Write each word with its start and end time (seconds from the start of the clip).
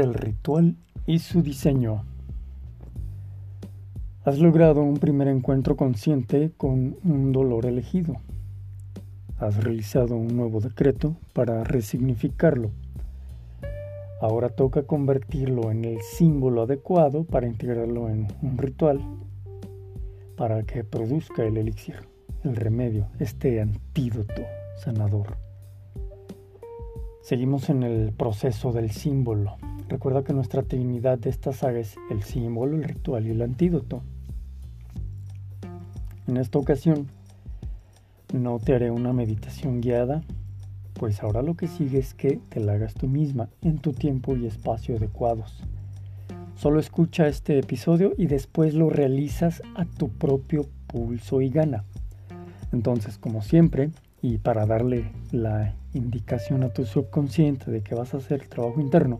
el 0.00 0.14
ritual 0.14 0.76
y 1.06 1.18
su 1.18 1.42
diseño. 1.42 2.04
Has 4.24 4.38
logrado 4.38 4.82
un 4.82 4.98
primer 4.98 5.28
encuentro 5.28 5.76
consciente 5.76 6.52
con 6.56 6.96
un 7.04 7.32
dolor 7.32 7.66
elegido. 7.66 8.16
Has 9.38 9.62
realizado 9.62 10.16
un 10.16 10.36
nuevo 10.36 10.60
decreto 10.60 11.16
para 11.32 11.64
resignificarlo. 11.64 12.70
Ahora 14.20 14.50
toca 14.50 14.82
convertirlo 14.82 15.70
en 15.70 15.84
el 15.84 16.02
símbolo 16.02 16.62
adecuado 16.62 17.24
para 17.24 17.46
integrarlo 17.46 18.10
en 18.10 18.28
un 18.42 18.58
ritual 18.58 19.00
para 20.36 20.62
que 20.62 20.84
produzca 20.84 21.44
el 21.44 21.56
elixir, 21.56 21.96
el 22.44 22.56
remedio, 22.56 23.08
este 23.18 23.60
antídoto 23.60 24.42
sanador. 24.82 25.36
Seguimos 27.20 27.68
en 27.68 27.82
el 27.82 28.12
proceso 28.12 28.72
del 28.72 28.90
símbolo. 28.90 29.56
Recuerda 29.90 30.22
que 30.22 30.32
nuestra 30.32 30.62
trinidad 30.62 31.18
de 31.18 31.30
esta 31.30 31.52
saga 31.52 31.80
es 31.80 31.96
el 32.10 32.22
símbolo, 32.22 32.76
el 32.76 32.84
ritual 32.84 33.26
y 33.26 33.30
el 33.30 33.42
antídoto. 33.42 34.02
En 36.28 36.36
esta 36.36 36.60
ocasión 36.60 37.08
no 38.32 38.60
te 38.60 38.72
haré 38.72 38.92
una 38.92 39.12
meditación 39.12 39.80
guiada, 39.80 40.22
pues 40.94 41.20
ahora 41.24 41.42
lo 41.42 41.56
que 41.56 41.66
sigue 41.66 41.98
es 41.98 42.14
que 42.14 42.38
te 42.50 42.60
la 42.60 42.74
hagas 42.74 42.94
tú 42.94 43.08
misma 43.08 43.48
en 43.62 43.78
tu 43.78 43.92
tiempo 43.92 44.36
y 44.36 44.46
espacio 44.46 44.96
adecuados. 44.96 45.60
Solo 46.54 46.78
escucha 46.78 47.26
este 47.26 47.58
episodio 47.58 48.12
y 48.16 48.26
después 48.26 48.74
lo 48.74 48.90
realizas 48.90 49.60
a 49.74 49.86
tu 49.86 50.08
propio 50.08 50.66
pulso 50.86 51.40
y 51.40 51.48
gana. 51.48 51.82
Entonces, 52.70 53.18
como 53.18 53.42
siempre, 53.42 53.90
y 54.22 54.38
para 54.38 54.66
darle 54.66 55.10
la 55.32 55.74
indicación 55.94 56.62
a 56.62 56.68
tu 56.68 56.84
subconsciente 56.84 57.72
de 57.72 57.82
que 57.82 57.96
vas 57.96 58.14
a 58.14 58.18
hacer 58.18 58.42
el 58.42 58.48
trabajo 58.48 58.80
interno 58.80 59.18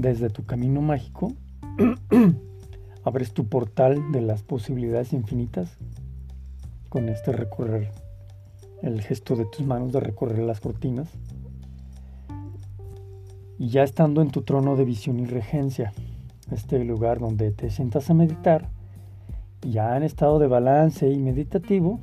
desde 0.00 0.30
tu 0.30 0.44
camino 0.44 0.80
mágico, 0.80 1.32
abres 3.04 3.32
tu 3.32 3.48
portal 3.48 4.12
de 4.12 4.20
las 4.20 4.42
posibilidades 4.42 5.12
infinitas 5.12 5.76
con 6.88 7.08
este 7.08 7.32
recorrer, 7.32 7.90
el 8.82 9.00
gesto 9.02 9.36
de 9.36 9.46
tus 9.46 9.66
manos 9.66 9.92
de 9.92 10.00
recorrer 10.00 10.40
las 10.40 10.60
cortinas. 10.60 11.08
Y 13.58 13.68
ya 13.68 13.82
estando 13.82 14.22
en 14.22 14.30
tu 14.30 14.42
trono 14.42 14.76
de 14.76 14.84
visión 14.84 15.20
y 15.20 15.26
regencia, 15.26 15.92
este 16.50 16.82
lugar 16.82 17.20
donde 17.20 17.52
te 17.52 17.70
sientas 17.70 18.08
a 18.10 18.14
meditar, 18.14 18.68
ya 19.60 19.96
en 19.96 20.02
estado 20.02 20.38
de 20.38 20.46
balance 20.46 21.08
y 21.08 21.18
meditativo, 21.18 22.00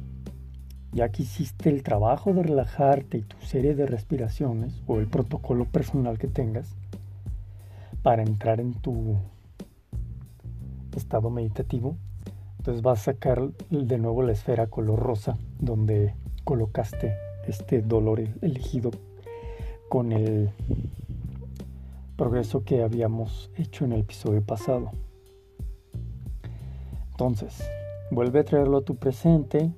ya 0.92 1.10
que 1.10 1.24
hiciste 1.24 1.70
el 1.70 1.84
trabajo 1.84 2.34
de 2.34 2.44
relajarte 2.44 3.18
y 3.18 3.22
tu 3.24 3.38
serie 3.42 3.76
de 3.76 3.88
respiraciones 3.88 4.82
o 4.86 5.00
el 5.00 5.08
protocolo 5.08 5.66
personal 5.66 6.18
que 6.18 6.28
tengas 6.28 6.76
para 8.08 8.24
entrar 8.24 8.62
en 8.62 8.74
tu 8.74 9.18
estado 10.96 11.30
meditativo, 11.30 11.98
entonces 12.58 12.82
vas 12.82 13.02
a 13.02 13.04
sacar 13.04 13.50
de 13.70 13.98
nuevo 13.98 14.24
la 14.24 14.32
esfera 14.32 14.68
color 14.68 14.98
rosa 14.98 15.38
donde 15.60 16.16
colocaste 16.46 17.18
este 17.50 17.82
dolor 17.82 18.22
elegido 18.42 18.92
con 19.90 20.14
el 20.14 20.52
progreso 22.16 22.64
que 22.64 22.82
habíamos 22.82 23.52
hecho 23.58 23.84
en 23.84 23.92
el 23.92 24.00
episodio 24.00 24.42
pasado. 24.42 24.92
Entonces, 27.12 27.62
vuelve 28.10 28.40
a 28.40 28.46
traerlo 28.46 28.78
a 28.78 28.86
tu 28.86 28.96
presente 28.96 29.70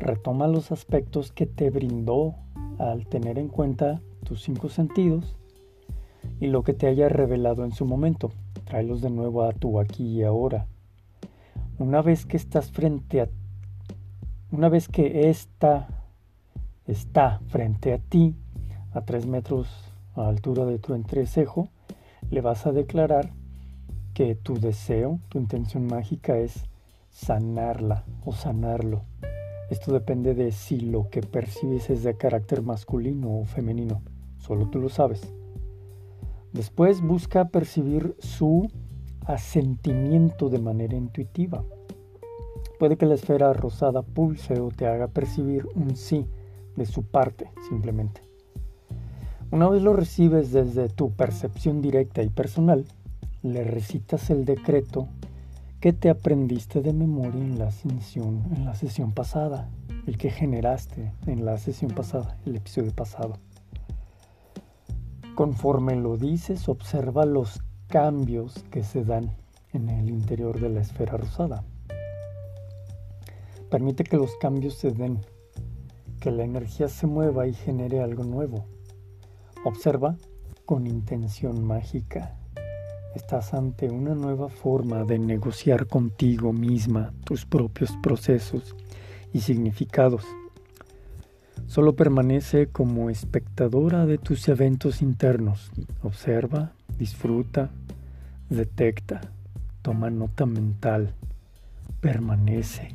retoma 0.00 0.48
los 0.48 0.72
aspectos 0.72 1.30
que 1.30 1.46
te 1.46 1.70
brindó 1.70 2.34
al 2.80 3.06
tener 3.06 3.38
en 3.38 3.46
cuenta 3.46 4.00
tus 4.24 4.42
cinco 4.42 4.68
sentidos 4.70 5.36
y 6.40 6.46
lo 6.46 6.62
que 6.64 6.72
te 6.72 6.86
haya 6.86 7.08
revelado 7.08 7.64
en 7.64 7.72
su 7.72 7.84
momento. 7.84 8.32
Tráelos 8.64 9.02
de 9.02 9.10
nuevo 9.10 9.44
a 9.44 9.52
tu 9.52 9.78
aquí 9.78 10.04
y 10.04 10.22
ahora. 10.22 10.66
Una 11.78 12.02
vez 12.02 12.26
que 12.26 12.36
estás 12.36 12.70
frente 12.72 13.20
a 13.20 13.28
una 14.52 14.68
vez 14.68 14.88
que 14.88 15.30
esta 15.30 15.86
está 16.86 17.40
frente 17.46 17.92
a 17.92 17.98
ti 17.98 18.34
a 18.92 19.02
tres 19.02 19.24
metros 19.24 19.68
a 20.16 20.26
altura 20.26 20.64
de 20.64 20.80
tu 20.80 20.94
entrecejo, 20.94 21.68
le 22.30 22.40
vas 22.40 22.66
a 22.66 22.72
declarar 22.72 23.30
que 24.12 24.34
tu 24.34 24.58
deseo, 24.58 25.20
tu 25.28 25.38
intención 25.38 25.86
mágica 25.86 26.36
es 26.36 26.64
sanarla 27.10 28.04
o 28.24 28.32
sanarlo. 28.32 29.04
Esto 29.70 29.92
depende 29.92 30.34
de 30.34 30.50
si 30.50 30.80
lo 30.80 31.10
que 31.10 31.22
percibes 31.22 31.88
es 31.90 32.02
de 32.02 32.16
carácter 32.16 32.62
masculino 32.62 33.38
o 33.38 33.44
femenino. 33.44 34.02
Solo 34.38 34.66
tú 34.66 34.80
lo 34.80 34.88
sabes. 34.88 35.32
Después 36.52 37.00
busca 37.00 37.48
percibir 37.48 38.16
su 38.18 38.70
asentimiento 39.26 40.48
de 40.48 40.58
manera 40.58 40.96
intuitiva. 40.96 41.64
Puede 42.78 42.96
que 42.96 43.06
la 43.06 43.14
esfera 43.14 43.52
rosada 43.52 44.02
pulse 44.02 44.58
o 44.60 44.68
te 44.68 44.86
haga 44.86 45.08
percibir 45.08 45.66
un 45.74 45.96
sí 45.96 46.26
de 46.76 46.86
su 46.86 47.02
parte, 47.02 47.50
simplemente. 47.68 48.22
Una 49.50 49.68
vez 49.68 49.82
lo 49.82 49.92
recibes 49.92 50.52
desde 50.52 50.88
tu 50.88 51.12
percepción 51.12 51.82
directa 51.82 52.22
y 52.22 52.28
personal, 52.28 52.86
le 53.42 53.64
recitas 53.64 54.30
el 54.30 54.44
decreto 54.44 55.08
¿Qué 55.80 55.94
te 55.94 56.10
aprendiste 56.10 56.82
de 56.82 56.92
memoria 56.92 57.42
en 57.42 57.58
la 57.58 57.70
sesión, 57.70 58.44
en 58.54 58.66
la 58.66 58.74
sesión 58.74 59.12
pasada? 59.12 59.70
El 60.06 60.18
que 60.18 60.28
generaste 60.28 61.10
en 61.26 61.46
la 61.46 61.56
sesión 61.56 61.92
pasada, 61.92 62.36
el 62.44 62.56
episodio 62.56 62.92
pasado. 62.92 63.38
Conforme 65.40 65.96
lo 65.96 66.18
dices, 66.18 66.68
observa 66.68 67.24
los 67.24 67.62
cambios 67.86 68.62
que 68.70 68.84
se 68.84 69.04
dan 69.04 69.38
en 69.72 69.88
el 69.88 70.10
interior 70.10 70.60
de 70.60 70.68
la 70.68 70.82
esfera 70.82 71.16
rosada. 71.16 71.64
Permite 73.70 74.04
que 74.04 74.18
los 74.18 74.36
cambios 74.36 74.74
se 74.74 74.90
den, 74.90 75.20
que 76.20 76.30
la 76.30 76.44
energía 76.44 76.88
se 76.88 77.06
mueva 77.06 77.46
y 77.46 77.54
genere 77.54 78.02
algo 78.02 78.22
nuevo. 78.22 78.66
Observa 79.64 80.14
con 80.66 80.86
intención 80.86 81.64
mágica. 81.64 82.36
Estás 83.14 83.54
ante 83.54 83.88
una 83.88 84.14
nueva 84.14 84.50
forma 84.50 85.04
de 85.04 85.18
negociar 85.18 85.86
contigo 85.86 86.52
misma 86.52 87.14
tus 87.24 87.46
propios 87.46 87.96
procesos 88.02 88.76
y 89.32 89.40
significados. 89.40 90.22
Solo 91.66 91.94
permanece 91.94 92.66
como 92.66 93.10
espectadora 93.10 94.06
de 94.06 94.18
tus 94.18 94.48
eventos 94.48 95.02
internos. 95.02 95.70
Observa, 96.02 96.72
disfruta, 96.98 97.70
detecta, 98.48 99.20
toma 99.82 100.10
nota 100.10 100.46
mental, 100.46 101.14
permanece, 102.00 102.94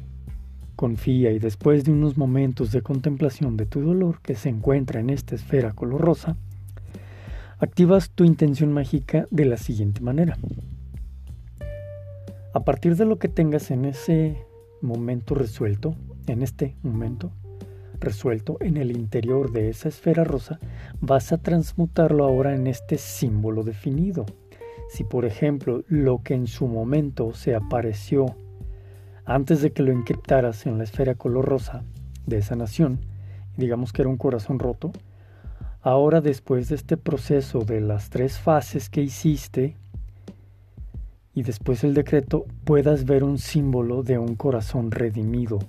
confía 0.76 1.32
y 1.32 1.40
después 1.40 1.84
de 1.86 1.92
unos 1.92 2.18
momentos 2.18 2.72
de 2.72 2.82
contemplación 2.82 3.58
de 3.58 3.66
tu 3.66 3.82
dolor 3.82 4.22
que 4.22 4.36
se 4.36 4.50
encuentra 4.50 5.00
en 5.00 5.10
esta 5.10 5.36
esfera 5.36 5.74
color 5.74 6.02
rosa, 6.02 6.36
activas 7.60 8.10
tu 8.10 8.26
intención 8.26 8.74
mágica 8.74 9.26
de 9.32 9.46
la 9.46 9.58
siguiente 9.58 10.02
manera. 10.02 10.38
A 12.54 12.64
partir 12.64 12.96
de 12.96 13.06
lo 13.06 13.20
que 13.20 13.28
tengas 13.28 13.72
en 13.72 13.86
ese 13.86 14.38
momento 14.82 15.36
resuelto, 15.36 15.96
en 16.28 16.42
este 16.42 16.76
momento 16.84 17.32
resuelto 18.06 18.58
en 18.62 18.78
el 18.78 18.92
interior 18.92 19.52
de 19.52 19.70
esa 19.70 19.90
esfera 19.90 20.24
rosa, 20.24 20.60
vas 21.02 21.34
a 21.34 21.38
transmutarlo 21.38 22.24
ahora 22.24 22.56
en 22.56 22.68
este 22.68 22.98
símbolo 22.98 23.64
definido. 23.64 24.26
Si 24.90 25.04
por 25.04 25.26
ejemplo 25.26 25.84
lo 25.88 26.24
que 26.24 26.36
en 26.36 26.48
su 26.48 26.68
momento 26.68 27.34
se 27.34 27.56
apareció 27.56 28.38
antes 29.26 29.62
de 29.62 29.72
que 29.72 29.84
lo 29.84 29.92
encriptaras 29.92 30.66
en 30.66 30.78
la 30.78 30.84
esfera 30.84 31.16
color 31.16 31.46
rosa 31.46 31.84
de 32.26 32.38
esa 32.38 32.56
nación, 32.56 33.00
digamos 33.58 33.92
que 33.92 34.04
era 34.04 34.10
un 34.10 34.18
corazón 34.18 34.60
roto, 34.60 34.92
Ahora 35.86 36.20
después 36.20 36.68
de 36.70 36.74
este 36.78 36.98
proceso 36.98 37.60
de 37.60 37.80
las 37.80 38.10
tres 38.10 38.40
fases 38.40 38.90
que 38.90 39.04
hiciste 39.04 39.78
y 41.36 41.44
después 41.44 41.84
el 41.84 41.94
decreto, 41.94 42.48
puedas 42.64 43.06
ver 43.06 43.24
un 43.24 43.38
símbolo 43.38 44.02
de 44.02 44.18
un 44.18 44.34
corazón 44.36 44.90
redimido, 44.90 45.60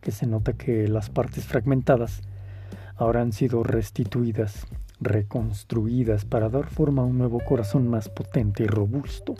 que 0.00 0.12
se 0.12 0.26
nota 0.26 0.52
que 0.52 0.88
las 0.88 1.10
partes 1.10 1.44
fragmentadas 1.44 2.22
ahora 2.96 3.22
han 3.22 3.32
sido 3.32 3.62
restituidas, 3.62 4.66
reconstruidas 5.00 6.24
para 6.24 6.48
dar 6.48 6.66
forma 6.66 7.02
a 7.02 7.06
un 7.06 7.18
nuevo 7.18 7.40
corazón 7.40 7.88
más 7.88 8.08
potente 8.08 8.64
y 8.64 8.66
robusto, 8.66 9.34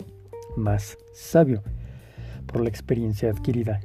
más 0.55 0.97
sabio 1.13 1.63
por 2.45 2.61
la 2.61 2.69
experiencia 2.69 3.29
adquirida 3.29 3.79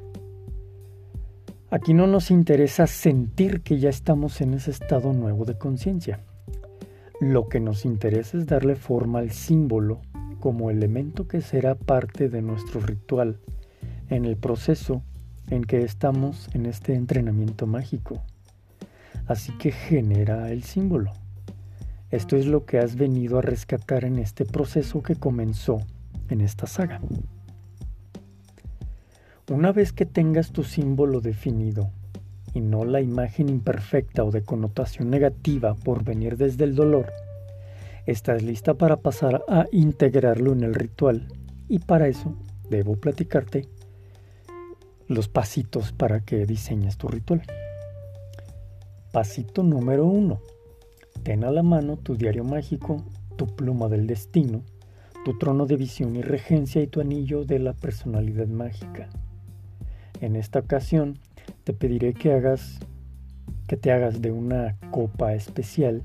Aquí 1.73 1.95
no 1.95 2.07
nos 2.07 2.31
interesa 2.31 2.87
sentir 2.87 3.63
que 3.63 3.79
ya 3.79 3.89
estamos 3.89 4.43
en 4.43 4.53
ese 4.53 4.71
estado 4.71 5.15
nuevo 5.15 5.47
de 5.47 5.57
conciencia. 5.57 6.21
Lo 7.19 7.49
que 7.49 7.61
nos 7.61 7.87
interesa 7.87 8.37
es 8.37 8.45
darle 8.45 8.77
forma 8.77 9.21
al 9.21 9.31
símbolo 9.31 10.03
como 10.39 10.71
elemento 10.71 11.27
que 11.27 11.41
será 11.41 11.75
parte 11.75 12.29
de 12.29 12.43
nuestro 12.43 12.83
ritual 12.83 13.41
en 14.11 14.27
el 14.27 14.37
proceso 14.37 15.03
en 15.51 15.65
que 15.65 15.83
estamos 15.83 16.49
en 16.55 16.67
este 16.67 16.95
entrenamiento 16.95 17.67
mágico. 17.67 18.23
Así 19.27 19.53
que 19.59 19.73
genera 19.73 20.51
el 20.51 20.63
símbolo. 20.63 21.13
Esto 22.11 22.37
es 22.37 22.47
lo 22.47 22.67
que 22.67 22.79
has 22.79 22.97
venido 22.97 23.39
a 23.39 23.43
rescatar 23.43 24.05
en 24.05 24.19
este 24.19 24.45
proceso 24.45 25.03
que 25.03 25.17
comenzó 25.17 25.79
en 26.29 26.41
esta 26.41 26.67
saga. 26.67 27.01
Una 29.51 29.73
vez 29.73 29.93
que 29.93 30.07
tengas 30.07 30.53
tu 30.53 30.63
símbolo 30.63 31.21
definido 31.21 31.91
y 32.55 32.61
no 32.61 32.85
la 32.85 33.01
imagen 33.01 33.49
imperfecta 33.49 34.25
o 34.25 34.31
de 34.31 34.43
connotación 34.43 35.11
negativa 35.11 35.75
por 35.75 36.05
venir 36.05 36.37
desde 36.37 36.65
el 36.65 36.75
dolor, 36.75 37.13
estás 38.07 38.43
lista 38.43 38.75
para 38.75 38.97
pasar 38.97 39.45
a 39.49 39.67
integrarlo 39.73 40.53
en 40.53 40.65
el 40.65 40.75
ritual 40.75 41.29
y 41.69 41.79
para 41.79 42.09
eso 42.09 42.35
debo 42.69 42.97
platicarte 42.97 43.69
los 45.13 45.29
pasitos 45.29 45.93
para 45.93 46.21
que 46.21 46.47
diseñes 46.47 46.97
tu 46.97 47.09
ritual. 47.09 47.43
Pasito 49.13 49.63
número 49.63 50.07
uno. 50.07 50.41
Ten 51.23 51.45
a 51.45 51.51
la 51.51 51.63
mano 51.63 51.97
tu 51.97 52.17
diario 52.17 52.45
mágico, 52.45 53.05
tu 53.37 53.47
pluma 53.47 53.89
del 53.89 54.07
destino, 54.07 54.63
tu 55.25 55.39
trono 55.39 55.67
de 55.67 55.77
visión 55.77 56.17
y 56.17 56.23
regencia 56.23 56.83
y 56.83 56.87
tu 56.87 57.01
anillo 57.01 57.45
de 57.45 57.59
la 57.59 57.75
personalidad 57.75 58.49
mágica. 58.49 59.09
En 60.21 60.37
esta 60.37 60.61
ocasión 60.61 61.19
te 61.65 61.73
pediré 61.73 62.15
que 62.15 62.33
hagas 62.33 62.81
que 63.69 63.77
te 63.77 63.93
hagas 63.93 64.21
de 64.21 64.33
una 64.33 64.77
copa 64.91 65.35
especial 65.35 66.03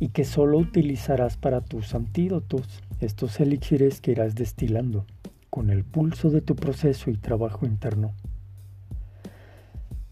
y 0.00 0.08
que 0.08 0.24
solo 0.24 0.58
utilizarás 0.58 1.36
para 1.36 1.60
tus 1.60 1.94
antídotos, 1.94 2.82
estos 3.00 3.38
elixires 3.38 4.00
que 4.00 4.12
irás 4.12 4.34
destilando 4.34 5.06
con 5.52 5.68
el 5.68 5.84
pulso 5.84 6.30
de 6.30 6.40
tu 6.40 6.56
proceso 6.56 7.10
y 7.10 7.18
trabajo 7.18 7.66
interno. 7.66 8.14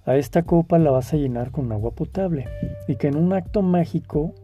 A 0.05 0.17
esta 0.17 0.43
copa 0.43 0.79
la 0.79 0.91
vas 0.91 1.15
a 1.15 1.17
llenar 1.17 1.51
con 1.51 1.73
agua 1.73 1.93
potable 1.93 2.47
y 2.87 2.97
que 2.97 3.09
en 3.09 3.17
un 3.17 3.33
acto 3.33 3.63
mágico 3.63 4.35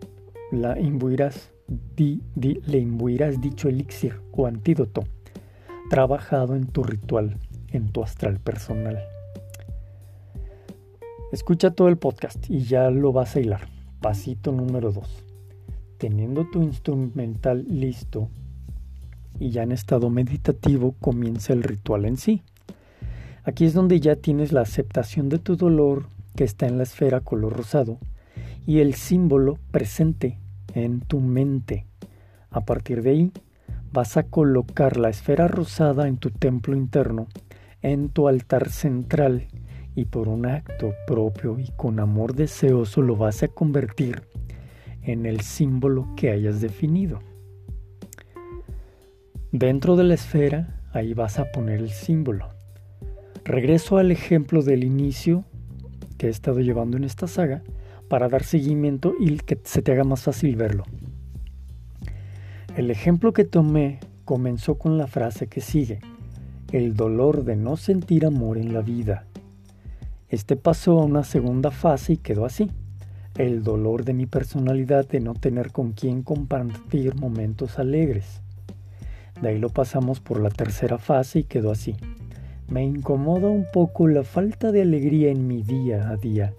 la 0.51 0.81
imbuirás, 0.81 1.53
le 1.99 2.79
imbuirás 2.79 3.43
dicho 3.43 3.69
elixir 3.69 4.23
o 4.33 4.47
antídoto 4.47 5.05
trabajado 5.91 6.57
en 6.57 6.67
tu 6.67 6.83
ritual, 6.83 7.37
en 7.73 7.93
tu 7.93 8.03
astral 8.03 8.41
personal. 8.41 8.99
Escucha 11.31 11.73
todo 11.73 11.89
el 11.89 11.99
podcast 11.99 12.49
y 12.49 12.61
ya 12.61 12.89
lo 12.89 13.13
vas 13.13 13.37
a 13.37 13.41
hilar. 13.41 13.69
Pasito 14.01 14.51
número 14.51 14.93
2. 14.93 15.25
Teniendo 15.99 16.49
tu 16.49 16.63
instrumental 16.63 17.67
listo 17.69 18.31
y 19.39 19.51
ya 19.51 19.63
en 19.63 19.73
estado 19.73 20.11
meditativo 20.11 20.95
comienza 21.01 21.53
el 21.53 21.63
ritual 21.63 22.05
en 22.05 22.17
sí. 22.17 22.43
Aquí 23.45 23.65
es 23.65 23.75
donde 23.75 24.01
ya 24.01 24.17
tienes 24.17 24.53
la 24.53 24.63
aceptación 24.63 25.29
de 25.29 25.39
tu 25.39 25.57
dolor 25.57 26.09
que 26.35 26.45
está 26.45 26.67
en 26.67 26.79
la 26.79 26.83
esfera 26.83 27.21
color 27.21 27.57
rosado 27.57 27.99
y 28.67 28.81
el 28.81 28.95
símbolo 28.95 29.59
presente 29.71 30.39
en 30.75 31.01
tu 31.01 31.21
mente. 31.21 31.87
A 32.51 32.65
partir 32.65 33.03
de 33.03 33.11
ahí 33.11 33.33
vas 33.93 34.17
a 34.17 34.25
colocar 34.25 34.97
la 34.97 35.09
esfera 35.09 35.49
rosada 35.49 36.09
en 36.09 36.19
tu 36.19 36.31
templo 36.31 36.77
interno, 36.77 37.29
en 37.83 38.09
tu 38.09 38.29
altar 38.29 38.69
central 38.69 39.47
y 39.95 40.07
por 40.07 40.29
un 40.29 40.47
acto 40.47 40.93
propio 41.07 41.59
y 41.59 41.71
con 41.77 42.01
amor 42.01 42.35
deseoso 42.35 43.01
lo 43.01 43.17
vas 43.17 43.43
a 43.43 43.49
convertir 43.49 44.23
en 45.03 45.25
el 45.25 45.41
símbolo 45.41 46.09
que 46.17 46.31
hayas 46.31 46.61
definido. 46.61 47.21
Dentro 49.53 49.95
de 49.95 50.03
la 50.03 50.15
esfera, 50.15 50.81
ahí 50.93 51.15
vas 51.15 51.39
a 51.39 51.53
poner 51.53 51.79
el 51.79 51.91
símbolo. 51.91 52.49
Regreso 53.45 53.97
al 53.97 54.11
ejemplo 54.11 54.63
del 54.63 54.83
inicio 54.83 55.45
que 56.19 56.27
he 56.27 56.31
estado 56.31 56.59
llevando 56.61 56.97
en 56.97 57.05
esta 57.05 57.29
saga 57.29 57.63
para 58.09 58.29
dar 58.29 58.43
seguimiento 58.43 59.15
y 59.21 59.37
que 59.37 59.57
se 59.63 59.83
te 59.83 59.93
haga 59.93 60.03
más 60.03 60.23
fácil 60.23 60.57
verlo. 60.57 60.83
El 62.77 62.91
ejemplo 62.91 63.33
que 63.33 63.45
tomé 63.45 64.01
comenzó 64.25 64.79
con 64.79 64.99
la 64.99 65.07
frase 65.07 65.47
que 65.47 65.61
sigue, 65.61 66.01
el 66.73 66.95
dolor 66.95 67.45
de 67.45 67.55
no 67.55 67.77
sentir 67.77 68.27
amor 68.27 68.59
en 68.59 68.75
la 68.75 68.81
vida. 68.81 69.27
Este 70.29 70.57
pasó 70.57 71.01
a 71.01 71.05
una 71.05 71.23
segunda 71.23 71.71
fase 71.71 72.15
y 72.15 72.17
quedó 72.17 72.45
así, 72.45 72.69
el 73.37 73.63
dolor 73.63 74.05
de 74.05 74.13
mi 74.13 74.27
personalidad 74.27 75.09
de 75.09 75.21
no 75.21 75.35
tener 75.35 75.71
con 75.71 75.93
quien 75.93 76.25
compartir 76.25 77.15
momentos 77.15 77.79
alegres. 77.79 78.43
De 79.41 79.49
ahí 79.49 79.59
lo 79.59 79.69
pasamos 79.69 80.21
por 80.21 80.41
la 80.41 80.51
tercera 80.51 80.99
fase 80.99 81.41
y 81.41 81.45
quedó 81.45 81.71
así, 81.71 81.95
me 82.69 82.85
incomoda 82.85 83.49
un 83.49 83.67
poco 83.73 84.09
la 84.09 84.25
falta 84.25 84.73
de 84.73 84.83
alegría 84.83 85.31
en 85.31 85.47
mi 85.47 85.63
día 85.63 86.09
a 86.09 86.17
día. 86.17 86.53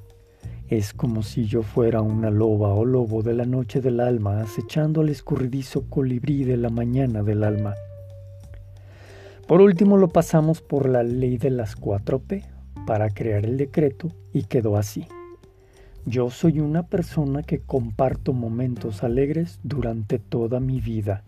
Es 0.70 0.94
como 0.94 1.22
si 1.22 1.46
yo 1.46 1.64
fuera 1.64 2.02
una 2.02 2.30
loba 2.30 2.74
o 2.74 2.86
lobo 2.86 3.24
de 3.24 3.34
la 3.34 3.46
noche 3.46 3.82
del 3.82 4.00
alma 4.00 4.42
acechando 4.42 5.02
al 5.02 5.10
escurridizo 5.10 5.90
colibrí 5.90 6.44
de 6.44 6.58
la 6.58 6.70
mañana 6.70 7.24
del 7.24 7.44
alma. 7.44 7.76
Por 9.48 9.62
último 9.62 9.98
lo 9.98 10.10
pasamos 10.10 10.62
por 10.62 10.88
la 10.88 11.04
ley 11.04 11.38
de 11.38 11.50
las 11.50 11.78
4P 11.78 12.46
para 12.86 13.10
crear 13.10 13.46
el 13.46 13.58
decreto 13.58 14.10
y 14.34 14.44
quedó 14.44 14.78
así. 14.78 15.08
Yo 16.06 16.30
soy 16.30 16.62
una 16.62 16.84
persona 16.84 17.44
que 17.44 17.60
comparto 17.60 18.32
momentos 18.32 19.04
alegres 19.04 19.60
durante 19.64 20.20
toda 20.20 20.62
mi 20.62 20.80
vida. 20.80 21.24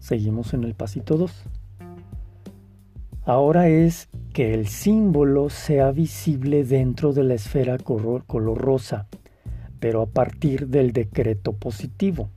Seguimos 0.00 0.54
en 0.54 0.64
el 0.64 0.74
pasito 0.74 1.18
2. 1.18 1.44
Ahora 3.26 3.68
es 3.68 4.08
que 4.32 4.54
el 4.54 4.66
símbolo 4.66 5.50
sea 5.50 5.92
visible 5.92 6.64
dentro 6.64 7.12
de 7.12 7.22
la 7.22 7.34
esfera 7.34 7.76
color, 7.76 8.24
rosa, 8.58 9.06
pero 9.78 10.00
a 10.00 10.06
partir 10.06 10.68
del 10.68 10.92
decreto 10.92 11.52
positivo. 11.52 12.30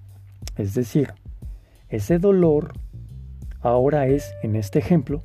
Es 0.57 0.73
decir, 0.73 1.13
ese 1.87 2.19
dolor 2.19 2.73
ahora 3.61 4.07
es, 4.07 4.33
en 4.43 4.57
este 4.57 4.79
ejemplo, 4.79 5.23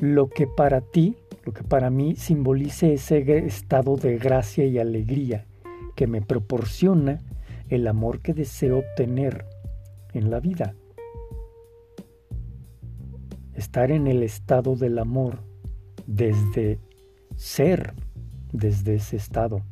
lo 0.00 0.30
que 0.30 0.46
para 0.46 0.80
ti, 0.80 1.16
lo 1.44 1.52
que 1.52 1.64
para 1.64 1.90
mí 1.90 2.16
simbolice 2.16 2.94
ese 2.94 3.18
estado 3.44 3.96
de 3.96 4.16
gracia 4.16 4.64
y 4.64 4.78
alegría 4.78 5.44
que 5.96 6.06
me 6.06 6.22
proporciona 6.22 7.20
el 7.68 7.86
amor 7.86 8.20
que 8.20 8.32
deseo 8.32 8.78
obtener 8.78 9.44
en 10.14 10.30
la 10.30 10.40
vida 10.40 10.74
estar 13.54 13.90
en 13.90 14.06
el 14.06 14.22
estado 14.22 14.76
del 14.76 14.98
amor 14.98 15.42
desde 16.06 16.78
ser, 17.36 17.94
desde 18.52 18.96
ese 18.96 19.16
estado. 19.16 19.62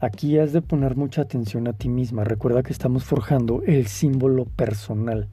Aquí 0.00 0.38
has 0.38 0.52
de 0.52 0.60
poner 0.60 0.96
mucha 0.96 1.22
atención 1.22 1.66
a 1.66 1.72
ti 1.72 1.88
misma. 1.88 2.24
Recuerda 2.24 2.62
que 2.62 2.72
estamos 2.72 3.04
forjando 3.04 3.62
el 3.66 3.86
símbolo 3.86 4.44
personal, 4.44 5.28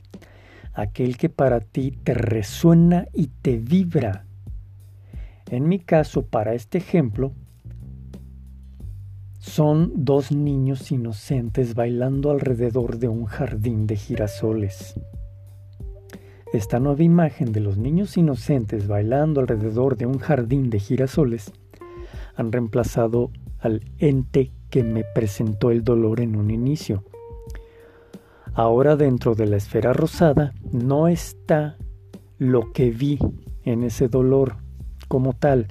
aquel 0.74 1.18
que 1.18 1.30
para 1.30 1.60
ti 1.60 1.92
te 2.04 2.14
resuena 2.14 3.08
y 3.14 3.28
te 3.28 3.58
vibra. 3.58 4.26
En 5.50 5.68
mi 5.68 5.80
caso, 5.80 6.26
para 6.26 6.54
este 6.54 6.78
ejemplo, 6.78 7.34
son 9.40 9.92
dos 10.06 10.32
niños 10.32 10.92
inocentes 10.92 11.74
bailando 11.76 12.32
alrededor 12.32 13.00
de 13.00 13.10
un 13.10 13.26
jardín 13.26 13.88
de 13.88 13.98
girasoles. 13.98 14.96
Esta 16.54 16.82
nueva 16.82 17.04
imagen 17.04 17.54
de 17.54 17.62
los 17.62 17.78
niños 17.78 18.18
inocentes 18.18 18.86
bailando 18.86 19.40
alrededor 19.40 19.96
de 19.96 20.06
un 20.06 20.20
jardín 20.20 20.70
de 20.70 20.80
girasoles 20.80 21.54
han 22.36 22.52
reemplazado 22.52 23.32
al 23.60 23.86
ente 24.00 24.52
que 24.70 24.84
me 24.84 25.06
presentó 25.16 25.72
el 25.72 25.86
dolor 25.86 26.20
en 26.20 26.36
un 26.36 26.52
inicio. 26.52 27.06
Ahora 28.54 28.98
dentro 28.98 29.34
de 29.34 29.46
la 29.46 29.56
esfera 29.56 29.94
rosada 29.94 30.54
no 30.74 31.08
está 31.08 31.78
lo 32.38 32.74
que 32.74 32.92
vi 32.92 33.18
en 33.64 33.84
ese 33.84 34.10
dolor 34.10 34.58
como 35.08 35.32
tal, 35.32 35.68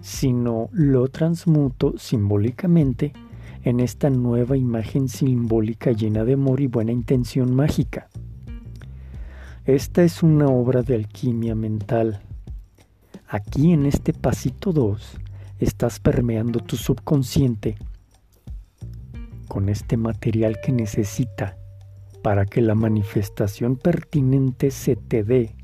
sino 0.00 0.68
lo 0.72 1.06
transmuto 1.08 1.96
simbólicamente 1.96 3.12
en 3.62 3.78
esta 3.78 4.10
nueva 4.10 4.56
imagen 4.56 5.08
simbólica 5.08 5.92
llena 5.92 6.24
de 6.24 6.32
amor 6.32 6.60
y 6.60 6.66
buena 6.66 6.90
intención 6.90 7.54
mágica. 7.54 8.08
Esta 9.68 10.02
es 10.02 10.22
una 10.22 10.46
obra 10.46 10.80
de 10.80 10.94
alquimia 10.94 11.54
mental. 11.54 12.22
Aquí 13.28 13.74
en 13.74 13.84
este 13.84 14.14
pasito 14.14 14.72
2 14.72 15.18
estás 15.58 16.00
permeando 16.00 16.60
tu 16.60 16.76
subconsciente 16.76 17.76
con 19.46 19.68
este 19.68 19.98
material 19.98 20.56
que 20.64 20.72
necesita 20.72 21.58
para 22.22 22.46
que 22.46 22.62
la 22.62 22.74
manifestación 22.74 23.76
pertinente 23.76 24.70
se 24.70 24.96
te 24.96 25.22
dé 25.22 25.54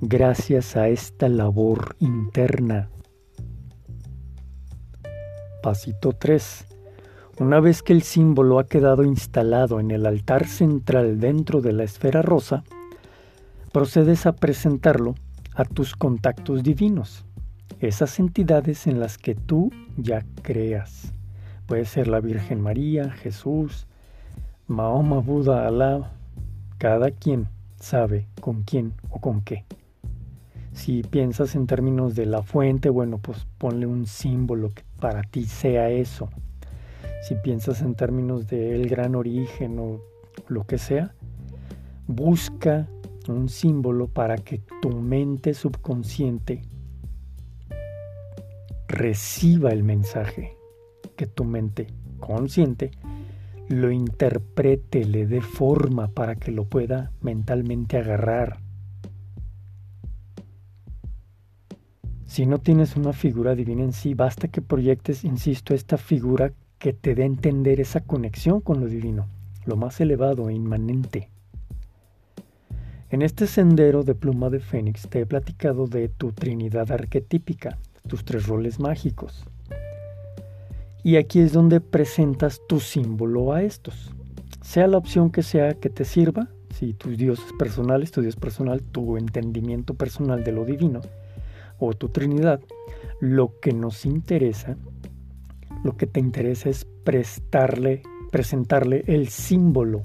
gracias 0.00 0.76
a 0.76 0.86
esta 0.86 1.28
labor 1.28 1.96
interna. 1.98 2.90
Pasito 5.64 6.12
3. 6.12 6.64
Una 7.40 7.58
vez 7.58 7.82
que 7.82 7.92
el 7.92 8.02
símbolo 8.02 8.60
ha 8.60 8.66
quedado 8.66 9.02
instalado 9.02 9.80
en 9.80 9.90
el 9.90 10.06
altar 10.06 10.46
central 10.46 11.18
dentro 11.18 11.60
de 11.60 11.72
la 11.72 11.82
esfera 11.82 12.22
rosa, 12.22 12.62
procedes 13.72 14.26
a 14.26 14.32
presentarlo 14.32 15.14
a 15.54 15.64
tus 15.64 15.94
contactos 15.94 16.62
divinos, 16.62 17.24
esas 17.80 18.18
entidades 18.18 18.86
en 18.86 19.00
las 19.00 19.18
que 19.18 19.34
tú 19.34 19.70
ya 19.96 20.24
creas, 20.42 21.12
Puede 21.68 21.84
ser 21.84 22.08
la 22.08 22.20
Virgen 22.20 22.62
María, 22.62 23.10
Jesús, 23.10 23.86
Mahoma, 24.68 25.18
Buda, 25.18 25.66
Alá. 25.66 26.12
Cada 26.78 27.10
quien 27.10 27.48
sabe 27.78 28.26
con 28.40 28.62
quién 28.62 28.94
o 29.10 29.20
con 29.20 29.42
qué. 29.42 29.66
Si 30.72 31.02
piensas 31.02 31.54
en 31.54 31.66
términos 31.66 32.14
de 32.14 32.24
la 32.24 32.42
fuente, 32.42 32.88
bueno, 32.88 33.18
pues 33.18 33.46
ponle 33.58 33.84
un 33.84 34.06
símbolo 34.06 34.70
que 34.70 34.82
para 34.98 35.20
ti 35.20 35.44
sea 35.44 35.90
eso. 35.90 36.30
Si 37.20 37.34
piensas 37.34 37.82
en 37.82 37.94
términos 37.94 38.46
del 38.46 38.88
gran 38.88 39.14
origen 39.14 39.78
o 39.78 40.00
lo 40.48 40.64
que 40.64 40.78
sea, 40.78 41.12
busca 42.06 42.88
un 43.32 43.48
símbolo 43.48 44.08
para 44.08 44.36
que 44.36 44.62
tu 44.80 44.90
mente 44.90 45.54
subconsciente 45.54 46.62
reciba 48.88 49.70
el 49.70 49.84
mensaje, 49.84 50.56
que 51.16 51.26
tu 51.26 51.44
mente 51.44 51.88
consciente 52.18 52.90
lo 53.68 53.90
interprete, 53.90 55.04
le 55.04 55.26
dé 55.26 55.42
forma 55.42 56.08
para 56.08 56.36
que 56.36 56.50
lo 56.50 56.64
pueda 56.64 57.12
mentalmente 57.20 57.98
agarrar. 57.98 58.60
Si 62.24 62.46
no 62.46 62.58
tienes 62.58 62.96
una 62.96 63.12
figura 63.12 63.54
divina 63.54 63.82
en 63.82 63.92
sí, 63.92 64.14
basta 64.14 64.48
que 64.48 64.62
proyectes, 64.62 65.24
insisto, 65.24 65.74
esta 65.74 65.96
figura 65.96 66.52
que 66.78 66.92
te 66.92 67.14
dé 67.14 67.24
a 67.24 67.26
entender 67.26 67.80
esa 67.80 68.00
conexión 68.00 68.60
con 68.60 68.80
lo 68.80 68.86
divino, 68.86 69.26
lo 69.66 69.76
más 69.76 70.00
elevado 70.00 70.48
e 70.48 70.54
inmanente. 70.54 71.30
En 73.10 73.22
este 73.22 73.46
sendero 73.46 74.02
de 74.02 74.14
pluma 74.14 74.50
de 74.50 74.60
Fénix 74.60 75.08
te 75.08 75.20
he 75.20 75.26
platicado 75.26 75.86
de 75.86 76.10
tu 76.10 76.32
trinidad 76.32 76.92
arquetípica, 76.92 77.78
tus 78.06 78.22
tres 78.22 78.46
roles 78.46 78.80
mágicos. 78.80 79.46
Y 81.02 81.16
aquí 81.16 81.40
es 81.40 81.54
donde 81.54 81.80
presentas 81.80 82.60
tu 82.68 82.80
símbolo 82.80 83.54
a 83.54 83.62
estos. 83.62 84.10
Sea 84.60 84.86
la 84.88 84.98
opción 84.98 85.30
que 85.30 85.42
sea 85.42 85.72
que 85.72 85.88
te 85.88 86.04
sirva, 86.04 86.48
si 86.68 86.92
tus 86.92 87.16
dioses 87.16 87.50
personales, 87.58 88.10
tu 88.10 88.20
dios 88.20 88.36
personal, 88.36 88.82
tu 88.82 89.16
entendimiento 89.16 89.94
personal 89.94 90.44
de 90.44 90.52
lo 90.52 90.66
divino, 90.66 91.00
o 91.78 91.94
tu 91.94 92.10
Trinidad, 92.10 92.60
lo 93.20 93.58
que 93.60 93.72
nos 93.72 94.04
interesa, 94.04 94.76
lo 95.82 95.96
que 95.96 96.06
te 96.06 96.20
interesa 96.20 96.68
es 96.68 96.84
prestarle, 97.04 98.02
presentarle 98.30 99.02
el 99.06 99.28
símbolo 99.28 100.04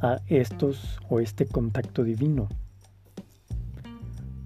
a 0.00 0.20
estos 0.26 1.00
o 1.08 1.20
este 1.20 1.46
contacto 1.46 2.04
divino. 2.04 2.48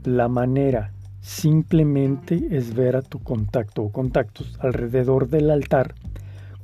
La 0.05 0.29
manera 0.29 0.93
simplemente 1.21 2.49
es 2.51 2.75
ver 2.75 2.97
a 2.97 3.03
tu 3.03 3.21
contacto 3.21 3.83
o 3.83 3.93
contactos 3.93 4.59
alrededor 4.61 5.29
del 5.29 5.51
altar 5.51 5.95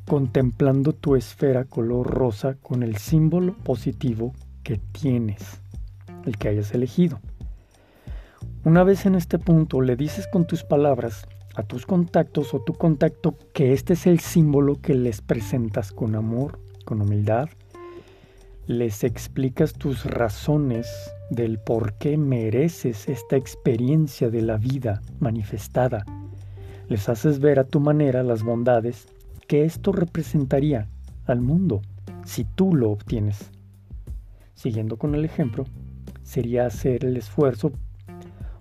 contemplando 0.08 0.94
tu 0.94 1.16
esfera 1.16 1.64
color 1.64 2.06
rosa 2.06 2.54
con 2.54 2.82
el 2.82 2.96
símbolo 2.96 3.54
positivo 3.54 4.32
que 4.62 4.78
tienes, 4.78 5.60
el 6.24 6.38
que 6.38 6.48
hayas 6.48 6.72
elegido. 6.74 7.20
Una 8.64 8.84
vez 8.84 9.06
en 9.06 9.14
este 9.14 9.38
punto 9.38 9.80
le 9.82 9.96
dices 9.96 10.26
con 10.26 10.46
tus 10.46 10.64
palabras 10.64 11.26
a 11.54 11.62
tus 11.62 11.86
contactos 11.86 12.54
o 12.54 12.60
tu 12.60 12.72
contacto 12.72 13.36
que 13.52 13.72
este 13.72 13.92
es 13.92 14.06
el 14.06 14.20
símbolo 14.20 14.80
que 14.80 14.94
les 14.94 15.20
presentas 15.20 15.92
con 15.92 16.14
amor, 16.14 16.58
con 16.84 17.02
humildad, 17.02 17.48
les 18.68 19.02
explicas 19.02 19.72
tus 19.72 20.04
razones 20.04 21.10
del 21.30 21.58
por 21.58 21.94
qué 21.94 22.18
mereces 22.18 23.08
esta 23.08 23.34
experiencia 23.34 24.28
de 24.28 24.42
la 24.42 24.58
vida 24.58 25.00
manifestada, 25.20 26.04
les 26.86 27.08
haces 27.08 27.40
ver 27.40 27.60
a 27.60 27.64
tu 27.64 27.80
manera 27.80 28.22
las 28.22 28.42
bondades 28.42 29.08
que 29.46 29.64
esto 29.64 29.90
representaría 29.92 30.86
al 31.24 31.40
mundo 31.40 31.80
si 32.26 32.44
tú 32.44 32.74
lo 32.74 32.90
obtienes. 32.90 33.50
Siguiendo 34.52 34.98
con 34.98 35.14
el 35.14 35.24
ejemplo, 35.24 35.64
sería 36.22 36.66
hacer 36.66 37.06
el 37.06 37.16
esfuerzo 37.16 37.72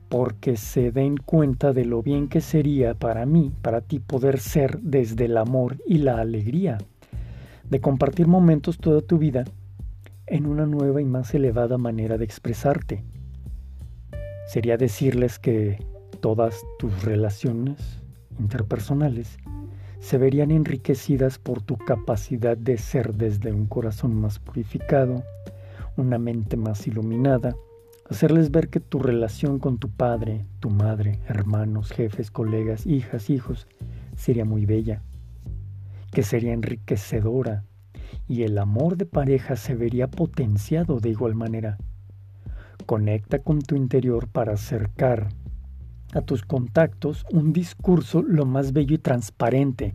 porque 0.08 0.56
se 0.56 0.94
den 0.94 1.18
cuenta 1.18 1.74
de 1.74 1.84
lo 1.84 2.02
bien 2.02 2.30
que 2.30 2.40
sería 2.40 2.94
para 2.94 3.26
mí, 3.26 3.52
para 3.62 3.82
ti, 3.82 4.00
poder 4.00 4.40
ser 4.40 4.80
desde 4.80 5.26
el 5.26 5.36
amor 5.36 5.76
y 5.86 5.98
la 5.98 6.22
alegría, 6.22 6.78
de 7.70 7.82
compartir 7.82 8.28
momentos 8.28 8.78
toda 8.78 9.02
tu 9.02 9.18
vida 9.18 9.44
en 10.28 10.46
una 10.46 10.66
nueva 10.66 11.02
y 11.02 11.06
más 11.06 11.34
elevada 11.34 11.78
manera 11.78 12.18
de 12.18 12.26
expresarte. 12.26 13.04
Sería 14.48 14.78
decirles 14.78 15.40
que 15.40 15.84
todas 16.22 16.64
tus 16.80 17.04
relaciones 17.04 18.02
interpersonales 18.40 19.38
se 20.00 20.18
verían 20.18 20.52
enriquecidas 20.52 21.40
por 21.40 21.62
tu 21.62 21.78
capacidad 21.78 22.56
de 22.56 22.78
ser 22.78 23.16
desde 23.16 23.52
un 23.52 23.66
corazón 23.66 24.14
más 24.14 24.40
purificado, 24.40 25.24
una 25.98 26.18
mente 26.20 26.56
más 26.56 26.86
iluminada, 26.88 27.56
Hacerles 28.10 28.52
ver 28.52 28.70
que 28.70 28.80
tu 28.80 29.00
relación 29.00 29.60
con 29.60 29.80
tu 29.80 29.90
padre, 29.90 30.46
tu 30.62 30.70
madre, 30.70 31.20
hermanos, 31.28 31.92
jefes, 31.92 32.32
colegas, 32.32 32.86
hijas, 32.86 33.30
hijos, 33.30 33.68
sería 34.16 34.46
muy 34.46 34.66
bella, 34.66 35.02
que 36.14 36.24
sería 36.24 36.54
enriquecedora 36.54 37.66
y 38.28 38.44
el 38.44 38.58
amor 38.58 38.98
de 38.98 39.06
pareja 39.06 39.56
se 39.56 39.76
vería 39.76 40.08
potenciado 40.10 41.00
de 41.00 41.10
igual 41.10 41.36
manera. 41.36 41.78
Conecta 42.86 43.40
con 43.40 43.62
tu 43.62 43.76
interior 43.76 44.28
para 44.28 44.54
acercar 44.54 45.30
a 46.14 46.22
tus 46.22 46.44
contactos 46.44 47.26
un 47.32 47.54
discurso 47.54 48.22
lo 48.22 48.46
más 48.46 48.74
bello 48.74 48.96
y 48.96 49.00
transparente 49.00 49.94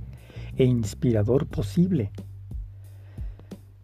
e 0.56 0.64
inspirador 0.64 1.46
posible. 1.46 2.12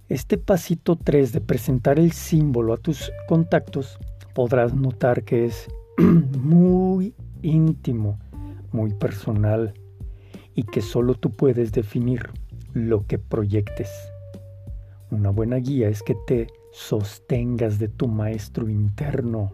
Este 0.08 0.38
pasito 0.38 0.96
3 0.96 1.32
de 1.32 1.40
presentar 1.40 1.98
el 1.98 2.12
símbolo 2.12 2.72
a 2.72 2.78
tus 2.78 3.12
contactos 3.28 3.98
podrás 4.34 4.74
notar 4.74 5.24
que 5.24 5.46
es 5.46 5.68
muy 5.98 7.14
íntimo, 7.42 8.18
muy 8.72 8.94
personal 8.94 9.74
y 10.54 10.62
que 10.62 10.80
solo 10.80 11.14
tú 11.14 11.30
puedes 11.30 11.72
definir 11.72 12.30
lo 12.72 13.06
que 13.06 13.18
proyectes. 13.18 13.90
Una 15.10 15.30
buena 15.30 15.56
guía 15.56 15.88
es 15.88 16.02
que 16.02 16.14
te 16.26 16.48
sostengas 16.70 17.78
de 17.78 17.88
tu 17.88 18.08
maestro 18.08 18.68
interno, 18.68 19.52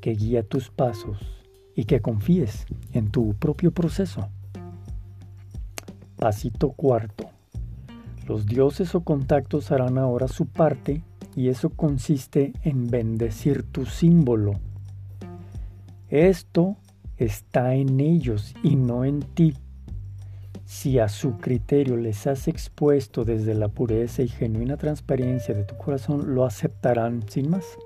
que 0.00 0.12
guía 0.12 0.44
tus 0.44 0.70
pasos 0.70 1.18
y 1.74 1.84
que 1.84 2.00
confíes 2.00 2.66
en 2.92 3.10
tu 3.10 3.34
propio 3.34 3.72
proceso. 3.72 4.28
Pasito 6.16 6.70
cuarto. 6.70 7.28
Los 8.28 8.46
dioses 8.46 8.94
o 8.94 9.00
contactos 9.00 9.72
harán 9.72 9.98
ahora 9.98 10.28
su 10.28 10.46
parte 10.46 11.02
y 11.34 11.48
eso 11.48 11.70
consiste 11.70 12.52
en 12.62 12.86
bendecir 12.86 13.64
tu 13.64 13.84
símbolo. 13.84 14.60
Esto 16.08 16.76
está 17.16 17.74
en 17.74 17.98
ellos 17.98 18.54
y 18.62 18.76
no 18.76 19.04
en 19.04 19.22
ti. 19.22 19.54
Si 20.74 20.98
a 20.98 21.10
su 21.10 21.36
criterio 21.36 21.98
les 21.98 22.26
has 22.26 22.48
expuesto 22.48 23.26
desde 23.26 23.54
la 23.54 23.68
pureza 23.68 24.22
y 24.22 24.28
genuina 24.28 24.78
transparencia 24.78 25.54
de 25.54 25.64
tu 25.64 25.76
corazón, 25.76 26.34
lo 26.34 26.46
aceptarán 26.46 27.28
sin 27.28 27.50
más. 27.50 27.76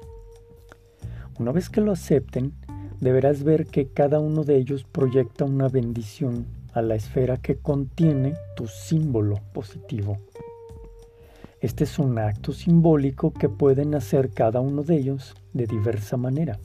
Una 1.37 1.51
vez 1.51 1.69
que 1.69 1.81
lo 1.81 1.91
acepten, 1.91 2.53
deberás 3.01 3.43
ver 3.43 3.67
que 3.67 3.89
cada 3.89 4.21
uno 4.21 4.45
de 4.45 4.57
ellos 4.57 4.85
proyecta 4.85 5.45
una 5.45 5.69
bendición 5.69 6.47
a 6.75 6.81
la 6.81 6.95
esfera 6.95 7.39
que 7.39 7.57
contiene 7.57 8.35
tu 8.55 8.69
símbolo 8.69 9.41
positivo. 9.53 10.19
Este 11.61 11.85
es 11.85 11.99
un 11.99 12.17
acto 12.21 12.53
simbólico 12.53 13.33
que 13.33 13.49
pueden 13.49 13.97
hacer 13.97 14.31
cada 14.31 14.61
uno 14.61 14.85
de 14.85 14.97
ellos 14.97 15.35
de 15.55 15.67
diversa 15.67 16.17
manera. 16.17 16.61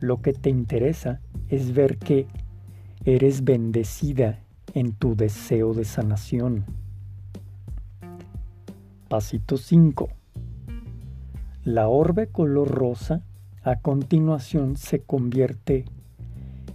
Lo 0.00 0.22
que 0.22 0.32
te 0.32 0.48
interesa 0.48 1.20
es 1.50 1.74
ver 1.74 1.98
que 1.98 2.26
eres 3.04 3.44
bendecida 3.44 4.41
en 4.74 4.92
tu 4.92 5.14
deseo 5.16 5.74
de 5.74 5.84
sanación. 5.84 6.64
Pasito 9.08 9.56
5. 9.56 10.08
La 11.64 11.88
orbe 11.88 12.28
color 12.28 12.68
rosa 12.68 13.22
a 13.62 13.80
continuación 13.80 14.76
se 14.76 15.00
convierte 15.00 15.84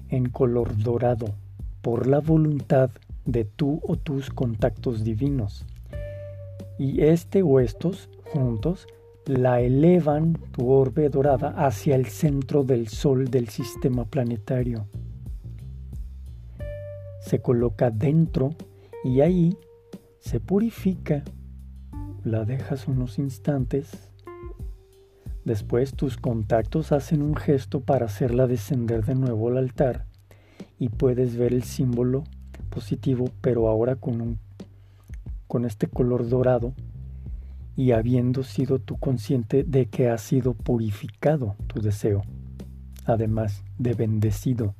en 0.09 0.29
color 0.29 0.77
dorado 0.77 1.27
por 1.81 2.07
la 2.07 2.19
voluntad 2.19 2.91
de 3.25 3.43
tú 3.43 3.81
o 3.83 3.97
tus 3.97 4.29
contactos 4.29 5.03
divinos 5.03 5.65
y 6.77 7.01
este 7.01 7.41
o 7.41 7.59
estos 7.59 8.09
juntos 8.31 8.87
la 9.25 9.59
elevan 9.59 10.33
tu 10.51 10.69
orbe 10.69 11.09
dorada 11.09 11.49
hacia 11.57 11.95
el 11.95 12.05
centro 12.05 12.63
del 12.63 12.87
Sol 12.87 13.29
del 13.29 13.49
sistema 13.49 14.05
planetario. 14.05 14.87
Se 17.27 17.41
coloca 17.41 17.91
dentro 17.91 18.51
y 19.03 19.19
ahí 19.19 19.57
se 20.19 20.39
purifica. 20.39 21.25
La 22.23 22.45
dejas 22.45 22.87
unos 22.87 23.19
instantes. 23.19 24.13
Después 25.43 25.93
tus 25.93 26.15
contactos 26.15 26.93
hacen 26.93 27.21
un 27.21 27.35
gesto 27.35 27.81
para 27.81 28.05
hacerla 28.05 28.47
descender 28.47 29.03
de 29.03 29.15
nuevo 29.15 29.49
al 29.49 29.57
altar 29.57 30.05
y 30.79 30.87
puedes 30.87 31.35
ver 31.35 31.51
el 31.51 31.63
símbolo 31.63 32.23
positivo 32.69 33.29
pero 33.41 33.67
ahora 33.67 33.97
con 33.97 34.21
un 34.21 34.39
con 35.47 35.65
este 35.65 35.87
color 35.87 36.29
dorado 36.29 36.73
y 37.75 37.91
habiendo 37.91 38.43
sido 38.43 38.79
tú 38.79 38.97
consciente 38.97 39.65
de 39.65 39.87
que 39.87 40.07
ha 40.07 40.17
sido 40.17 40.53
purificado 40.53 41.57
tu 41.67 41.81
deseo, 41.81 42.21
además 43.05 43.65
de 43.77 43.95
bendecido. 43.95 44.75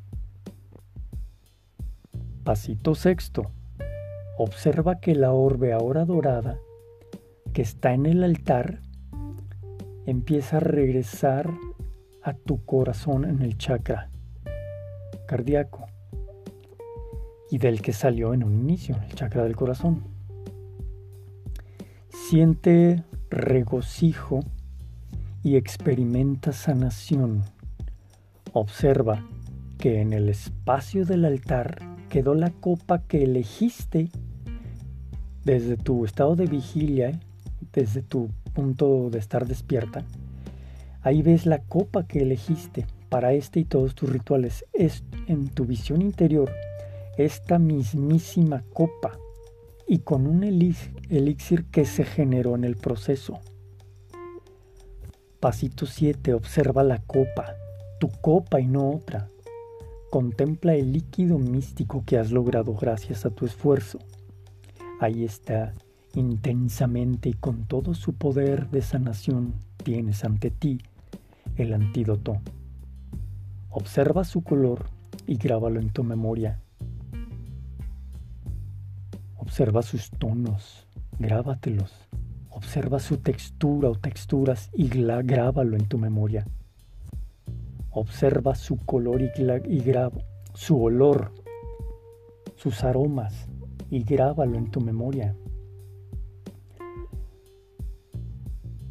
Pasito 2.47 2.95
sexto. 2.95 3.51
Observa 4.37 5.01
que 5.01 5.15
la 5.15 5.33
orbe 5.33 5.73
ahora 5.73 6.05
dorada 6.05 6.57
que 7.51 7.61
está 7.61 7.93
en 7.93 8.05
el 8.05 8.23
altar 8.23 8.79
empieza 10.05 10.55
a 10.55 10.59
regresar 10.61 11.51
a 12.23 12.31
tu 12.35 12.63
corazón 12.63 13.25
en 13.25 13.41
el 13.41 13.57
chakra 13.57 14.11
cardíaco 15.27 15.87
y 17.51 17.57
del 17.57 17.81
que 17.81 17.91
salió 17.91 18.33
en 18.33 18.45
un 18.45 18.53
inicio, 18.53 18.95
el 19.09 19.13
chakra 19.13 19.43
del 19.43 19.57
corazón. 19.57 20.05
Siente 22.07 23.03
regocijo 23.29 24.39
y 25.43 25.57
experimenta 25.57 26.53
sanación. 26.53 27.43
Observa 28.53 29.27
que 29.77 29.99
en 29.99 30.13
el 30.13 30.29
espacio 30.29 31.05
del 31.05 31.25
altar 31.25 31.86
quedó 32.09 32.33
la 32.35 32.51
copa 32.51 33.03
que 33.03 33.23
elegiste 33.23 34.09
desde 35.43 35.77
tu 35.77 36.05
estado 36.05 36.35
de 36.35 36.45
vigilia, 36.45 37.19
desde 37.73 38.01
tu 38.01 38.29
punto 38.53 39.09
de 39.09 39.19
estar 39.19 39.45
despierta. 39.45 40.03
Ahí 41.01 41.21
ves 41.21 41.45
la 41.45 41.59
copa 41.59 42.05
que 42.05 42.19
elegiste 42.19 42.85
para 43.09 43.33
este 43.33 43.61
y 43.61 43.65
todos 43.65 43.95
tus 43.95 44.09
rituales. 44.09 44.65
Es 44.73 45.03
en 45.27 45.47
tu 45.49 45.65
visión 45.65 46.01
interior 46.01 46.51
esta 47.17 47.59
mismísima 47.59 48.63
copa 48.73 49.17
y 49.87 49.99
con 49.99 50.27
un 50.27 50.43
elixir 50.43 51.65
que 51.65 51.85
se 51.85 52.03
generó 52.03 52.55
en 52.55 52.63
el 52.63 52.75
proceso. 52.75 53.39
Pasito 55.39 55.85
7. 55.85 56.33
Observa 56.33 56.83
la 56.83 56.99
copa, 56.99 57.55
tu 57.99 58.09
copa 58.09 58.59
y 58.59 58.67
no 58.67 58.89
otra. 58.89 59.29
Contempla 60.09 60.73
el 60.73 60.93
líquido 60.93 61.37
místico 61.37 62.03
que 62.05 62.17
has 62.17 62.31
logrado 62.31 62.73
gracias 62.73 63.25
a 63.25 63.29
tu 63.29 63.45
esfuerzo. 63.45 63.99
Ahí 65.01 65.25
está, 65.25 65.73
intensamente 66.15 67.29
y 67.29 67.33
con 67.33 67.65
todo 67.65 67.93
su 67.93 68.13
poder 68.13 68.69
de 68.69 68.81
sanación, 68.81 69.53
tienes 69.83 70.23
ante 70.23 70.49
ti 70.49 70.79
el 71.57 71.73
antídoto. 71.73 72.37
Observa 73.69 74.23
su 74.23 74.43
color 74.43 74.85
y 75.27 75.35
grábalo 75.35 75.81
en 75.81 75.89
tu 75.89 76.05
memoria. 76.05 76.61
Observa 79.35 79.81
sus 79.81 80.09
tonos, 80.09 80.87
grábatelos. 81.19 81.93
Observa 82.49 82.99
su 82.99 83.17
textura 83.17 83.89
o 83.89 83.95
texturas 83.95 84.69
y 84.73 84.87
grábalo 84.87 85.75
en 85.75 85.85
tu 85.85 85.97
memoria. 85.97 86.47
Observa 87.99 88.53
su 88.53 88.77
color 88.77 89.23
y, 89.23 89.31
y 89.69 89.93
su 90.53 90.83
olor, 90.83 91.31
sus 92.55 92.83
aromas 92.83 93.49
y 93.89 94.03
grábalo 94.03 94.55
en 94.55 94.69
tu 94.69 94.81
memoria. 94.81 95.35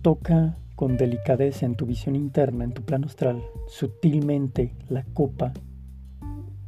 Toca 0.03 0.59
con 0.75 0.97
delicadeza 0.97 1.67
en 1.67 1.77
tu 1.77 1.87
visión 1.87 2.17
interna, 2.17 2.65
en 2.65 2.73
tu 2.73 2.83
plano 2.83 3.07
astral, 3.07 3.45
sutilmente 3.69 4.75
la 4.89 5.05
copa 5.15 5.53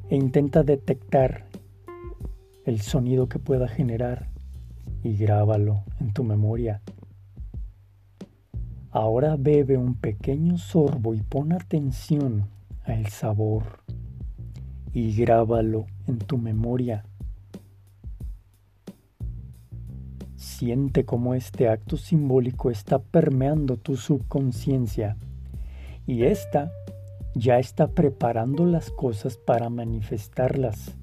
e 0.09 0.15
intenta 0.15 0.63
detectar 0.63 1.47
el 2.65 2.81
sonido 2.83 3.29
que 3.29 3.41
pueda 3.41 3.67
generar 3.67 4.29
y 5.03 5.17
grábalo 5.17 5.83
en 5.99 6.13
tu 6.13 6.23
memoria. 6.23 6.83
Ahora 8.91 9.37
bebe 9.39 9.77
un 9.77 9.95
pequeño 9.95 10.57
sorbo 10.57 11.13
y 11.13 11.21
pon 11.21 11.53
atención 11.53 12.49
al 12.85 13.09
sabor 13.09 13.83
y 14.95 15.15
grábalo 15.15 15.85
en 16.07 16.17
tu 16.17 16.39
memoria. 16.39 17.05
Siente 20.37 21.05
cómo 21.05 21.35
este 21.35 21.69
acto 21.69 21.99
simbólico 21.99 22.71
está 22.71 22.99
permeando 22.99 23.77
tu 23.77 23.95
subconsciencia 23.95 25.19
y 26.07 26.23
esta 26.23 26.73
ya 27.35 27.59
está 27.59 27.89
preparando 27.89 28.65
las 28.65 28.91
cosas 28.91 29.37
para 29.37 29.69
manifestarlas. 29.69 30.97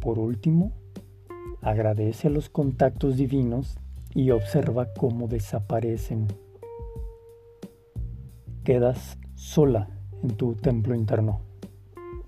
Por 0.00 0.20
último, 0.20 0.70
agradece 1.60 2.28
a 2.28 2.30
los 2.30 2.48
contactos 2.48 3.16
divinos 3.16 3.79
y 4.14 4.30
observa 4.30 4.92
cómo 4.94 5.28
desaparecen. 5.28 6.26
Quedas 8.64 9.18
sola 9.34 9.88
en 10.22 10.36
tu 10.36 10.54
templo 10.54 10.94
interno. 10.94 11.40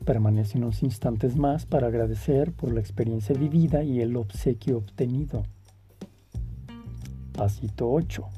Permanece 0.04 0.58
unos 0.58 0.82
instantes 0.82 1.36
más 1.36 1.66
para 1.66 1.88
agradecer 1.88 2.52
por 2.52 2.72
la 2.72 2.80
experiencia 2.80 3.36
vivida 3.36 3.84
y 3.84 4.00
el 4.00 4.16
obsequio 4.16 4.78
obtenido. 4.78 5.44
Pasito 7.32 7.90
8. 7.90 8.28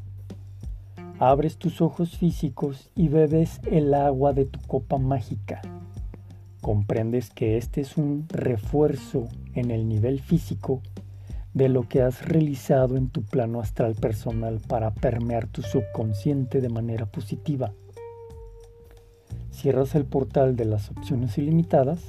Abres 1.19 1.57
tus 1.57 1.81
ojos 1.81 2.17
físicos 2.17 2.91
y 2.95 3.09
bebes 3.09 3.61
el 3.71 3.95
agua 3.95 4.33
de 4.33 4.45
tu 4.45 4.61
copa 4.67 4.99
mágica 4.99 5.63
comprendes 6.65 7.29
que 7.29 7.59
este 7.59 7.83
es 7.83 7.99
un 7.99 8.25
refuerzo 8.27 9.29
en 9.53 9.71
el 9.71 9.87
nivel 9.87 10.19
físico 10.19 10.81
de 11.55 11.69
lo 11.69 11.89
que 11.89 12.03
has 12.03 12.27
realizado 12.29 12.97
en 12.97 13.09
tu 13.09 13.23
plano 13.23 13.61
astral 13.61 13.95
personal 13.95 14.61
para 14.67 14.93
permear 14.93 15.47
tu 15.47 15.63
subconsciente 15.63 16.61
de 16.61 16.69
manera 16.69 17.07
positiva. 17.07 17.73
Cierras 19.51 19.95
el 19.95 20.05
portal 20.05 20.57
de 20.57 20.65
las 20.65 20.91
opciones 20.91 21.39
ilimitadas 21.39 22.03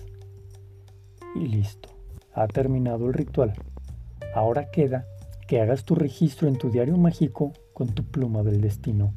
y 1.35 1.47
listo. 1.47 1.89
Ha 2.33 2.47
terminado 2.47 3.05
el 3.05 3.13
ritual. 3.13 3.53
Ahora 4.33 4.71
queda 4.71 5.05
que 5.47 5.61
hagas 5.61 5.85
tu 5.85 5.93
registro 5.93 6.47
en 6.47 6.57
tu 6.57 6.71
diario 6.71 6.97
mágico 6.97 7.53
con 7.73 7.93
tu 7.93 8.03
pluma 8.03 8.41
del 8.41 8.61
destino. 8.61 9.13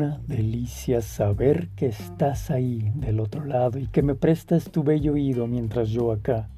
Una 0.00 0.18
delicia 0.26 1.02
saber 1.02 1.68
que 1.76 1.84
estás 1.84 2.50
ahí 2.50 2.90
del 2.94 3.20
otro 3.20 3.44
lado 3.44 3.78
y 3.78 3.86
que 3.86 4.00
me 4.00 4.14
prestas 4.14 4.70
tu 4.70 4.82
bello 4.82 5.12
oído 5.12 5.46
mientras 5.46 5.90
yo 5.90 6.10
acá 6.10 6.48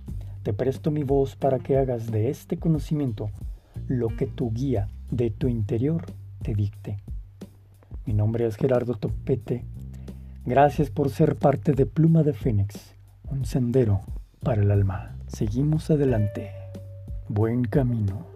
te 0.45 0.53
presto 0.53 0.93
mi 0.93 1.03
voz 1.03 1.35
para 1.35 1.59
que 1.59 1.77
hagas 1.77 2.13
de 2.13 2.31
este 2.31 2.59
conocimiento 2.59 3.31
lo 3.89 4.11
que 4.11 4.29
tu 4.29 4.53
guía 4.53 4.87
de 5.11 5.31
tu 5.31 5.49
interior 5.49 6.07
te 6.41 6.55
dicte. 6.55 6.99
Mi 8.07 8.15
nombre 8.15 8.47
es 8.47 8.55
Gerardo 8.55 8.95
Topete. 8.95 9.65
Gracias 10.47 10.91
por 10.91 11.11
ser 11.11 11.35
parte 11.35 11.73
de 11.73 11.85
Pluma 11.85 12.23
de 12.23 12.35
Fénix, 12.35 12.95
un 13.29 13.45
sendero 13.45 14.03
para 14.39 14.63
el 14.63 14.71
alma. 14.71 15.17
Seguimos 15.27 15.91
adelante. 15.91 16.53
Buen 17.29 17.65
camino. 17.65 18.32